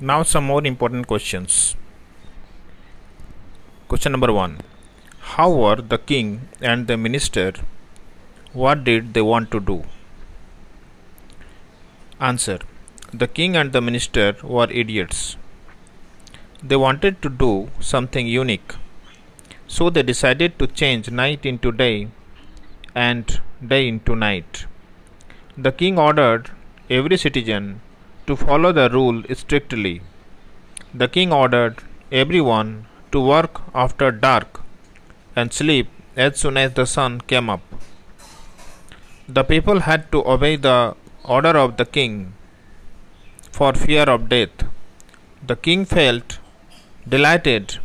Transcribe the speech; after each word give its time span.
Now, 0.00 0.22
some 0.22 0.44
more 0.44 0.64
important 0.64 1.08
questions. 1.08 1.74
Question 3.88 4.12
number 4.12 4.32
one 4.32 4.60
How 5.18 5.50
were 5.50 5.74
the 5.74 5.98
king 5.98 6.48
and 6.60 6.86
the 6.86 6.96
minister? 6.96 7.54
What 8.52 8.84
did 8.84 9.12
they 9.14 9.22
want 9.22 9.50
to 9.50 9.58
do? 9.58 9.82
Answer 12.20 12.60
The 13.12 13.26
king 13.26 13.56
and 13.56 13.72
the 13.72 13.80
minister 13.80 14.36
were 14.44 14.70
idiots. 14.70 15.36
They 16.62 16.76
wanted 16.76 17.20
to 17.22 17.28
do 17.28 17.70
something 17.80 18.28
unique. 18.28 18.74
So 19.66 19.90
they 19.90 20.04
decided 20.04 20.60
to 20.60 20.68
change 20.68 21.10
night 21.10 21.44
into 21.44 21.72
day 21.72 22.06
and 22.94 23.40
day 23.66 23.88
into 23.88 24.14
night. 24.14 24.66
The 25.56 25.72
king 25.72 25.98
ordered 25.98 26.50
every 26.88 27.16
citizen 27.16 27.80
to 28.28 28.36
follow 28.36 28.70
the 28.78 28.88
rule 28.90 29.22
strictly. 29.42 30.00
The 31.02 31.08
king 31.08 31.32
ordered 31.32 31.76
everyone 32.12 32.86
to 33.12 33.20
work 33.20 33.60
after 33.74 34.10
dark 34.10 34.60
and 35.34 35.52
sleep 35.52 35.88
as 36.16 36.38
soon 36.38 36.56
as 36.56 36.74
the 36.74 36.86
sun 36.86 37.20
came 37.32 37.48
up. 37.48 37.62
The 39.28 39.44
people 39.44 39.80
had 39.80 40.10
to 40.12 40.26
obey 40.34 40.56
the 40.56 40.94
order 41.24 41.54
of 41.64 41.76
the 41.78 41.86
king 41.98 42.34
for 43.58 43.72
fear 43.74 44.04
of 44.14 44.28
death. 44.28 44.64
The 45.50 45.56
king 45.56 45.84
felt 45.84 46.38
delighted 47.08 47.78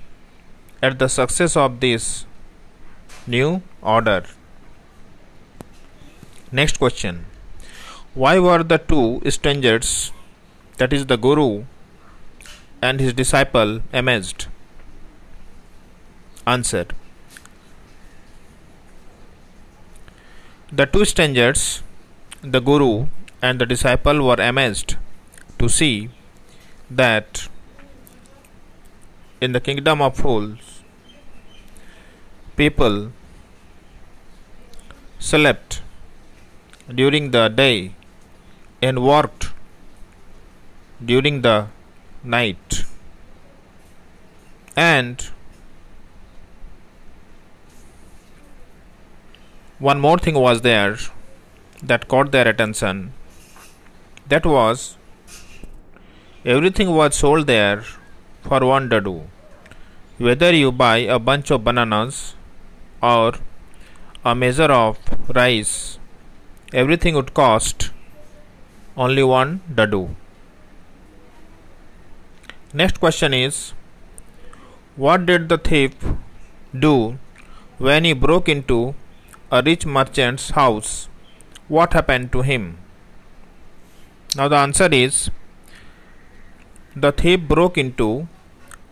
at 0.81 0.99
the 0.99 1.07
success 1.07 1.55
of 1.55 1.79
this 1.79 2.25
new 3.35 3.61
order. 3.81 4.23
Next 6.51 6.77
question 6.77 7.25
Why 8.13 8.39
were 8.39 8.63
the 8.63 8.77
two 8.77 9.21
strangers, 9.29 10.11
that 10.77 10.93
is, 10.93 11.05
the 11.05 11.17
Guru 11.17 11.65
and 12.81 12.99
his 12.99 13.13
disciple, 13.13 13.81
amazed? 13.91 14.47
Answer 16.45 16.87
The 20.71 20.85
two 20.87 21.05
strangers, 21.05 21.83
the 22.41 22.59
Guru 22.59 23.07
and 23.41 23.61
the 23.61 23.65
disciple, 23.65 24.25
were 24.25 24.41
amazed 24.41 24.95
to 25.59 25.69
see 25.69 26.09
that 26.89 27.47
in 29.39 29.51
the 29.51 29.59
kingdom 29.59 30.01
of 30.01 30.17
fools, 30.17 30.81
people 32.55 33.11
slept 35.19 35.81
during 37.01 37.29
the 37.31 37.47
day 37.49 37.93
and 38.81 39.03
worked 39.03 39.42
during 41.05 41.41
the 41.41 41.67
night. 42.23 42.85
And 44.75 45.29
one 49.79 49.99
more 49.99 50.17
thing 50.17 50.35
was 50.35 50.61
there 50.61 50.97
that 51.81 52.07
caught 52.07 52.31
their 52.31 52.47
attention. 52.47 53.13
That 54.27 54.45
was 54.45 54.97
everything 56.45 56.89
was 56.89 57.15
sold 57.15 57.47
there 57.47 57.83
for 58.41 58.65
one 58.65 58.89
duddu. 58.89 59.27
Whether 60.17 60.53
you 60.53 60.71
buy 60.71 60.97
a 60.97 61.19
bunch 61.19 61.51
of 61.51 61.63
bananas 61.63 62.35
or 63.01 63.33
a 64.23 64.33
measure 64.33 64.71
of 64.71 64.97
rice, 65.35 65.99
everything 66.71 67.15
would 67.15 67.33
cost 67.33 67.91
only 68.95 69.23
one 69.23 69.61
duddu. 69.73 70.15
Next 72.75 72.99
question 72.99 73.35
is 73.35 73.73
What 74.95 75.27
did 75.27 75.47
the 75.47 75.59
thief 75.59 75.91
do 76.85 77.19
when 77.77 78.03
he 78.03 78.13
broke 78.13 78.49
into 78.49 78.95
a 79.51 79.61
rich 79.61 79.85
merchant's 79.85 80.49
house? 80.51 81.07
What 81.67 81.93
happened 81.93 82.31
to 82.31 82.41
him? 82.41 82.79
Now, 84.35 84.47
the 84.47 84.55
answer 84.55 84.89
is 84.91 85.29
the 86.95 87.11
thief 87.11 87.41
broke 87.41 87.77
into 87.77 88.27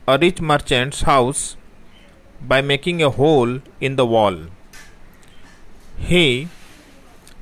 a 0.08 0.20
rich 0.20 0.40
merchant's 0.42 1.02
house 1.02 1.58
by 2.40 2.62
making 2.62 3.02
a 3.02 3.10
hole 3.10 3.60
in 3.80 3.96
the 3.96 4.06
wall. 4.06 4.38
He 5.98 6.50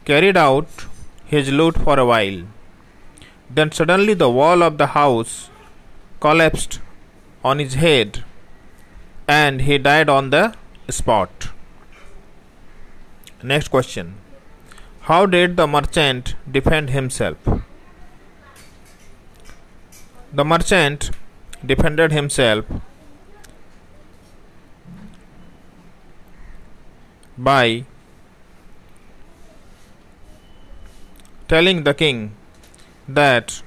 carried 0.06 0.38
out 0.38 0.86
his 1.26 1.52
loot 1.52 1.76
for 1.76 2.00
a 2.00 2.06
while. 2.06 2.44
Then 3.50 3.74
suddenly 3.74 4.14
the 4.14 4.30
wall 4.30 4.64
of 4.64 4.78
the 4.78 4.88
house 4.88 5.50
collapsed 6.20 6.80
on 7.44 7.60
his 7.60 7.76
head 7.76 8.24
and 9.28 9.62
he 9.62 9.78
died 9.78 10.10
on 10.10 10.30
the 10.32 10.56
spot. 10.90 11.50
Next 13.42 13.70
question 13.70 14.16
How 15.02 15.26
did 15.26 15.56
the 15.56 15.68
merchant 15.68 16.36
defend 16.52 16.90
himself? 16.90 17.38
The 20.34 20.46
merchant 20.46 21.12
defended 21.66 22.12
himself 22.12 22.66
by 27.38 27.86
telling 31.48 31.84
the 31.84 31.94
king 31.94 32.36
that 33.08 33.64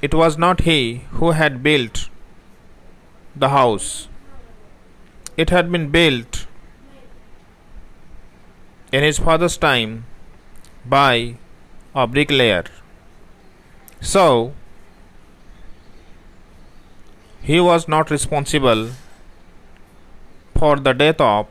it 0.00 0.14
was 0.14 0.38
not 0.38 0.60
he 0.60 1.04
who 1.20 1.32
had 1.32 1.62
built 1.62 2.08
the 3.34 3.48
house, 3.48 4.08
it 5.36 5.50
had 5.50 5.70
been 5.72 5.90
built 5.90 6.46
in 8.92 9.02
his 9.02 9.18
father's 9.18 9.56
time 9.56 10.06
by 10.84 11.36
a 11.94 12.06
bricklayer. 12.06 12.64
So, 14.00 14.54
he 17.42 17.60
was 17.60 17.88
not 17.88 18.10
responsible 18.10 18.90
for 20.56 20.76
the 20.76 20.92
death 20.92 21.20
of 21.20 21.46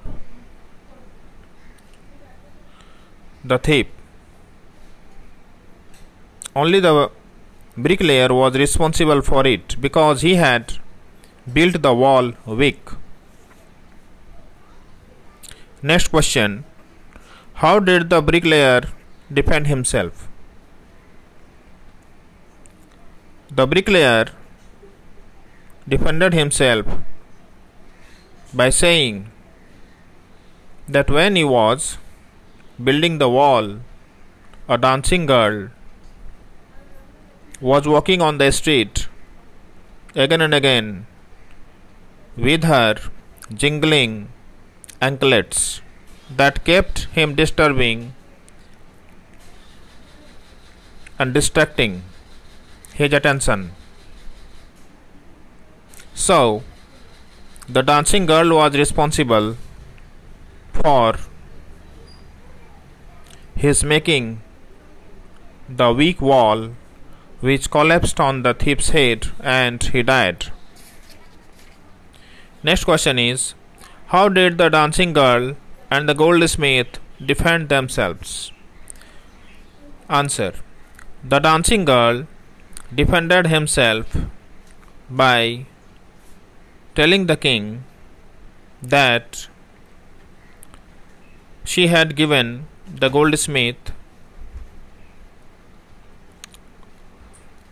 the 3.43 3.57
thief. 3.57 3.87
Only 6.55 6.79
the 6.79 7.11
bricklayer 7.77 8.33
was 8.33 8.55
responsible 8.55 9.21
for 9.21 9.45
it 9.45 9.79
because 9.79 10.21
he 10.21 10.33
had 10.35 10.73
built 11.53 11.81
the 11.83 11.93
wall 11.93 12.31
weak. 12.45 12.79
Next 15.81 16.07
question 16.07 16.63
How 17.61 17.79
did 17.79 18.09
the 18.09 18.21
bricklayer 18.21 18.81
defend 19.31 19.67
himself? 19.67 20.27
The 23.51 23.67
bricklayer 23.67 24.25
defended 25.87 26.33
himself 26.33 26.85
by 28.53 28.69
saying 28.71 29.31
that 30.89 31.09
when 31.09 31.35
he 31.35 31.43
was 31.43 31.97
building 32.83 33.19
the 33.19 33.29
wall, 33.29 33.79
a 34.67 34.77
dancing 34.77 35.25
girl 35.25 35.69
was 37.59 37.87
walking 37.87 38.21
on 38.21 38.37
the 38.37 38.51
street 38.51 39.07
again 40.13 40.41
and 40.41 40.53
again 40.53 41.07
with 42.35 42.63
her 42.63 42.95
jingling 43.53 44.29
anklets 45.01 45.81
that 46.29 46.63
kept 46.63 47.05
him 47.13 47.33
disturbing 47.33 48.13
and 51.17 51.33
distracting 51.33 52.03
his 52.93 53.11
attention. 53.13 53.71
So, 56.13 56.63
the 57.67 57.81
dancing 57.81 58.25
girl 58.25 58.55
was 58.55 58.77
responsible 58.77 59.55
for 60.73 61.15
his 63.55 63.83
making 63.83 64.41
the 65.67 65.91
weak 65.91 66.21
wall 66.21 66.69
which 67.39 67.69
collapsed 67.69 68.19
on 68.19 68.43
the 68.43 68.53
thief's 68.53 68.89
head 68.89 69.27
and 69.39 69.83
he 69.83 70.03
died. 70.03 70.51
Next 72.63 72.85
question 72.85 73.19
is 73.19 73.53
How 74.07 74.29
did 74.29 74.57
the 74.57 74.69
dancing 74.69 75.13
girl 75.13 75.55
and 75.91 76.09
the 76.09 76.15
goldsmith 76.15 76.99
defend 77.23 77.69
themselves? 77.69 78.51
Answer 80.09 80.53
The 81.23 81.39
dancing 81.39 81.85
girl 81.85 82.25
defended 82.93 83.47
himself 83.47 84.17
by 85.09 85.65
telling 86.95 87.27
the 87.27 87.37
king 87.37 87.83
that 88.81 89.47
she 91.63 91.87
had 91.87 92.15
given 92.15 92.67
the 93.01 93.09
goldsmith 93.09 93.91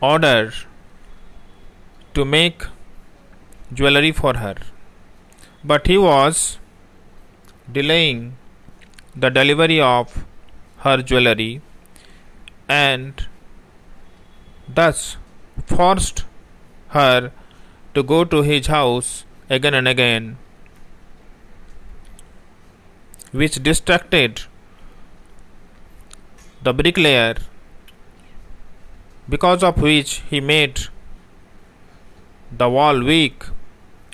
order 0.02 0.54
to 2.14 2.26
make 2.26 2.64
jewelry 3.74 4.12
for 4.12 4.38
her, 4.38 4.56
but 5.64 5.88
he 5.88 5.98
was 5.98 6.58
delaying 7.72 8.38
the 9.16 9.30
delivery 9.30 9.80
of 9.82 10.26
her 10.80 11.02
jewelry 11.02 11.62
and 12.68 13.28
thus 14.68 15.18
forced 15.66 16.26
her 16.90 17.32
to 17.94 18.04
go 18.04 18.24
to 18.26 18.42
his 18.42 18.68
house 18.68 19.26
again 19.50 19.74
and 19.74 19.88
again, 19.88 20.38
which 23.32 23.62
distracted 23.64 24.42
the 26.64 26.74
bricklayer, 26.74 27.36
because 29.28 29.64
of 29.64 29.82
which 29.82 30.22
he 30.30 30.40
made 30.40 30.82
the 32.52 32.70
wall 32.70 33.04
weak 33.04 33.46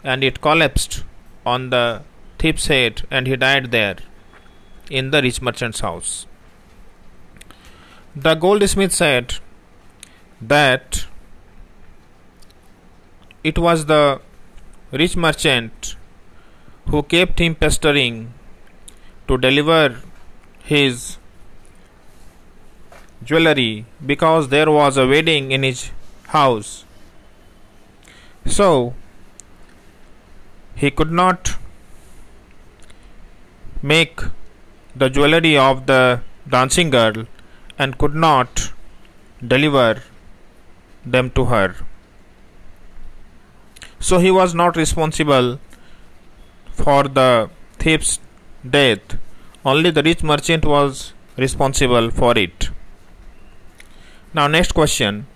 and 0.03 0.23
it 0.23 0.41
collapsed 0.41 1.03
on 1.45 1.69
the 1.69 2.01
thief's 2.39 2.67
head 2.67 3.03
and 3.11 3.27
he 3.27 3.35
died 3.35 3.71
there 3.71 3.97
in 4.89 5.11
the 5.11 5.21
rich 5.21 5.41
merchant's 5.41 5.81
house. 5.81 6.25
The 8.15 8.35
goldsmith 8.35 8.91
said 8.91 9.35
that 10.41 11.05
it 13.43 13.57
was 13.57 13.85
the 13.85 14.21
rich 14.91 15.15
merchant 15.15 15.95
who 16.89 17.03
kept 17.03 17.39
him 17.39 17.55
pestering 17.55 18.33
to 19.27 19.37
deliver 19.37 20.01
his 20.63 21.17
jewelry 23.23 23.85
because 24.05 24.49
there 24.49 24.71
was 24.71 24.97
a 24.97 25.07
wedding 25.07 25.51
in 25.51 25.63
his 25.63 25.91
house. 26.27 26.85
So 28.45 28.93
he 30.75 30.89
could 30.89 31.11
not 31.11 31.55
make 33.81 34.21
the 34.95 35.09
jewelry 35.09 35.57
of 35.57 35.85
the 35.85 36.21
dancing 36.47 36.89
girl 36.89 37.27
and 37.77 37.97
could 37.97 38.15
not 38.15 38.71
deliver 39.45 40.01
them 41.05 41.29
to 41.31 41.45
her. 41.45 41.75
So 43.99 44.17
he 44.17 44.31
was 44.31 44.55
not 44.55 44.75
responsible 44.75 45.59
for 46.73 47.03
the 47.03 47.49
thief's 47.77 48.19
death, 48.67 49.17
only 49.63 49.91
the 49.91 50.03
rich 50.03 50.23
merchant 50.23 50.65
was 50.65 51.13
responsible 51.37 52.09
for 52.09 52.37
it. 52.37 52.70
Now, 54.33 54.47
next 54.47 54.71
question 54.71 55.27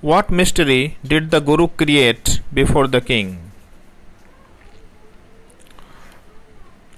What 0.00 0.30
mystery 0.30 0.96
did 1.04 1.32
the 1.32 1.40
Guru 1.40 1.66
create 1.66 2.40
before 2.52 2.86
the 2.86 3.00
king? 3.00 3.50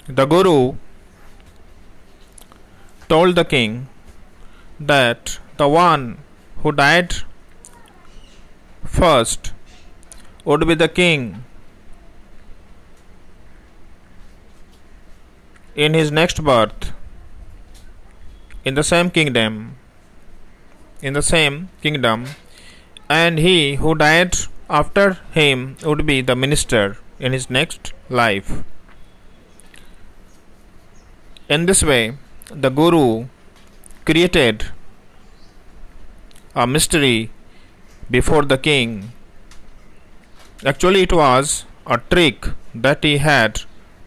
The 0.07 0.27
Guru 0.27 0.75
told 3.09 3.37
the 3.37 3.45
king 3.45 3.89
that 4.79 5.39
the 5.57 5.69
one 5.69 6.19
who 6.59 6.73
died 6.73 7.15
first 8.85 9.53
would 10.45 10.69
be 10.69 10.75
the 10.75 10.89
king 10.89 11.43
in 15.75 15.95
his 15.95 16.13
next 16.13 16.45
birth 16.45 16.93
in 18.65 18.75
the 18.75 18.87
same 18.93 19.11
kingdom 19.11 19.77
in 21.03 21.13
the 21.13 21.23
same 21.23 21.69
kingdom 21.83 22.27
and 23.09 23.39
he 23.39 23.77
who 23.77 23.95
died 23.95 24.37
after 24.69 25.19
him 25.33 25.77
would 25.85 26.05
be 26.07 26.21
the 26.21 26.37
minister 26.37 26.97
in 27.19 27.33
his 27.33 27.49
next 27.49 27.93
life 28.09 28.63
in 31.49 31.67
this 31.67 31.83
way 31.83 32.17
the 32.51 32.71
guru 32.71 33.27
created 34.05 34.67
a 36.55 36.67
mystery 36.67 37.31
before 38.11 38.43
the 38.43 38.57
king. 38.57 39.13
Actually, 40.65 41.03
it 41.03 41.13
was 41.13 41.65
a 41.87 41.99
trick 41.99 42.47
that 42.75 43.05
he 43.05 43.19
had 43.19 43.61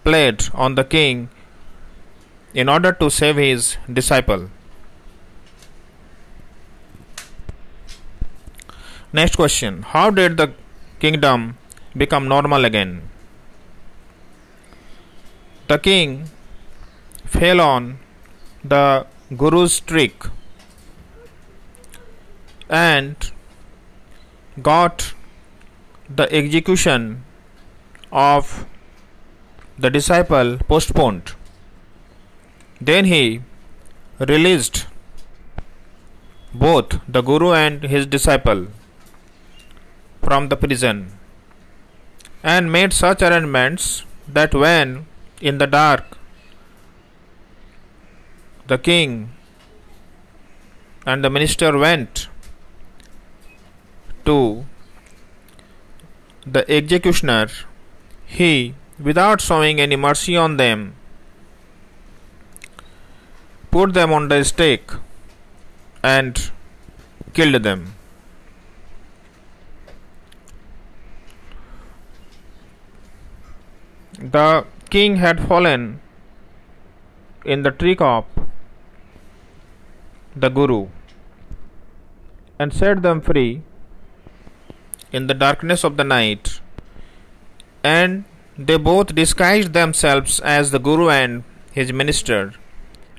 played 0.03 0.43
on 0.53 0.75
the 0.75 0.83
king 0.83 1.29
in 2.53 2.67
order 2.67 2.91
to 2.91 3.09
save 3.11 3.35
his 3.35 3.77
disciple. 3.91 4.49
Next 9.11 9.35
question 9.35 9.81
How 9.81 10.11
did 10.11 10.37
the 10.37 10.53
kingdom 10.99 11.57
become 11.97 12.27
normal 12.27 12.63
again? 12.63 13.09
The 15.67 15.79
king 15.79 16.25
fell 17.25 17.59
on 17.59 17.97
the 18.63 19.07
Guru's 19.35 19.79
trick 19.79 20.25
and 22.69 23.31
got 24.61 25.13
the 26.07 26.31
execution 26.31 27.23
of 28.11 28.65
the 29.77 29.89
disciple 29.89 30.57
postponed. 30.67 31.33
Then 32.79 33.05
he 33.05 33.41
released 34.19 34.85
both 36.53 36.99
the 37.07 37.21
Guru 37.21 37.53
and 37.53 37.83
his 37.83 38.05
disciple 38.05 38.67
from 40.29 40.47
the 40.49 40.57
prison 40.63 40.97
and 42.43 42.71
made 42.71 42.93
such 42.93 43.21
arrangements 43.27 44.03
that 44.37 44.53
when 44.63 45.07
in 45.41 45.57
the 45.61 45.67
dark 45.75 46.05
the 48.71 48.77
king 48.77 49.31
and 51.05 51.25
the 51.25 51.31
minister 51.37 51.71
went 51.85 52.27
to 54.29 54.37
the 56.45 56.63
executioner, 56.79 57.47
he, 58.37 58.75
without 58.99 59.41
showing 59.41 59.81
any 59.81 59.95
mercy 59.95 60.35
on 60.37 60.57
them, 60.57 60.93
put 63.71 63.93
them 63.93 64.13
on 64.13 64.27
the 64.27 64.43
stake 64.43 64.91
and 66.03 66.51
killed 67.33 67.63
them. 67.63 67.95
The 74.21 74.65
king 74.89 75.15
had 75.15 75.47
fallen 75.47 76.01
in 77.45 77.63
the 77.63 77.71
trick 77.71 78.01
of 78.01 78.25
the 80.35 80.49
Guru 80.49 80.89
and 82.59 82.73
set 82.73 83.01
them 83.01 83.21
free 83.21 83.61
in 85.13 85.27
the 85.27 85.33
darkness 85.33 85.85
of 85.85 85.95
the 85.95 86.03
night, 86.03 86.59
and 87.81 88.25
they 88.57 88.75
both 88.77 89.15
disguised 89.15 89.71
themselves 89.71 90.41
as 90.41 90.71
the 90.71 90.79
Guru 90.79 91.09
and 91.09 91.45
his 91.71 91.93
minister, 91.93 92.51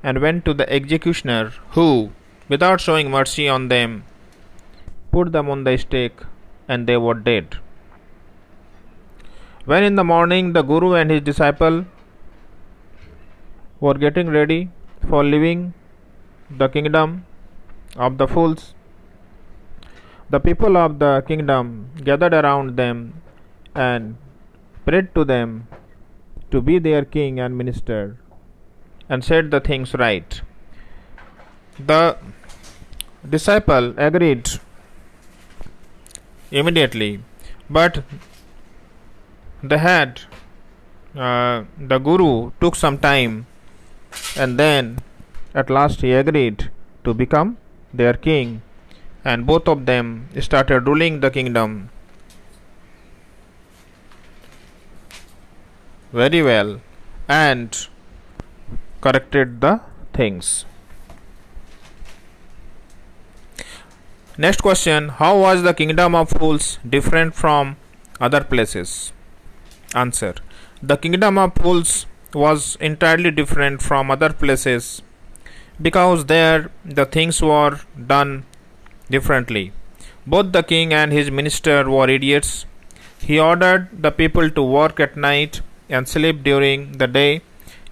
and 0.03 0.21
went 0.21 0.45
to 0.45 0.53
the 0.53 0.71
executioner, 0.71 1.55
who, 1.71 2.13
without 2.47 2.79
showing 2.79 3.11
mercy 3.11 3.49
on 3.49 3.69
them, 3.69 4.05
put 5.11 5.33
them 5.33 5.49
on 5.49 5.65
the 5.65 5.79
stake, 5.79 6.21
and 6.69 6.87
they 6.87 6.99
were 6.99 7.15
dead. 7.15 7.57
When 9.67 9.85
in 9.85 9.95
the 9.95 10.05
morning 10.05 10.55
the 10.55 10.63
Guru 10.63 10.95
and 10.95 11.11
his 11.11 11.21
disciple 11.21 11.85
were 13.79 13.95
getting 13.95 14.29
ready 14.31 14.71
for 15.09 15.23
leaving 15.23 15.75
the 16.51 16.69
kingdom 16.69 17.27
of 17.97 18.17
the 18.17 18.27
fools, 18.27 18.75
the 20.31 20.41
people 20.41 20.77
of 20.79 20.99
the 20.99 21.23
kingdom 21.29 21.91
gathered 22.03 22.33
around 22.33 22.77
them 22.77 23.23
and 23.75 24.17
prayed 24.87 25.15
to 25.15 25.25
them 25.25 25.69
to 26.51 26.63
be 26.63 26.79
their 26.79 27.05
king 27.05 27.39
and 27.39 27.57
minister 27.57 28.17
and 29.11 29.23
set 29.23 29.51
the 29.51 29.61
things 29.61 29.95
right. 29.95 30.41
The 31.79 32.17
disciple 33.29 33.95
agreed 33.99 34.49
immediately, 36.51 37.21
but 37.69 38.03
they 39.63 39.79
had 39.79 40.23
uh, 41.17 41.65
the 41.79 41.99
guru 41.99 42.51
took 42.61 42.75
some 42.75 42.99
time 42.99 43.47
and 44.37 44.59
then 44.59 44.99
at 45.55 45.71
last 45.71 46.01
he 46.01 46.13
agreed 46.13 46.71
to 47.05 47.13
become 47.13 47.57
their 47.93 48.15
king 48.15 48.63
and 49.25 49.47
both 49.47 49.69
of 49.69 49.87
them 49.87 50.29
started 50.41 50.87
ruling 50.87 51.21
the 51.21 51.31
kingdom 51.31 51.91
very 56.13 56.43
well 56.43 56.81
and 57.29 57.87
corrected 59.01 59.61
the 59.61 59.81
things. 60.13 60.65
Next 64.37 64.61
question 64.63 65.09
How 65.11 65.39
was 65.39 65.63
the 65.63 65.75
kingdom 65.75 66.15
of 66.15 66.31
fools 66.31 66.79
different 66.89 67.35
from 67.35 67.77
other 68.21 68.43
places? 68.43 69.13
Answer 69.95 70.35
The 70.83 70.97
kingdom 70.97 71.37
of 71.37 71.55
fools 71.55 72.07
was 72.33 72.77
entirely 72.81 73.31
different 73.31 73.83
from 73.83 74.11
other 74.11 74.33
places 74.33 75.03
because 75.83 76.27
there 76.27 76.71
the 76.85 77.05
things 77.05 77.43
were 77.43 77.81
done 78.07 78.45
differently. 79.11 79.73
Both 80.27 80.53
the 80.53 80.63
king 80.63 80.93
and 80.93 81.13
his 81.13 81.31
minister 81.31 81.91
were 81.91 82.09
idiots. 82.09 82.67
He 83.21 83.39
ordered 83.41 83.89
the 83.93 84.13
people 84.13 84.49
to 84.51 84.63
work 84.63 85.01
at 85.01 85.17
night 85.17 85.61
and 85.89 86.09
sleep 86.09 86.45
during 86.45 86.93
the 86.93 87.09
day. 87.09 87.43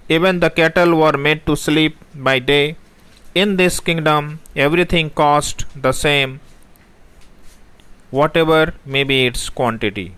Even 0.07 0.39
the 0.39 0.49
cattle 0.49 0.95
were 0.95 1.17
made 1.17 1.45
to 1.47 1.55
sleep 1.55 1.97
by 2.15 2.39
day. 2.39 2.77
In 3.35 3.57
this 3.57 3.79
kingdom, 3.79 4.39
everything 4.55 5.09
cost 5.09 5.65
the 5.75 5.91
same, 5.91 6.39
whatever 8.09 8.73
may 8.85 9.03
be 9.03 9.25
its 9.27 9.49
quantity. 9.49 10.15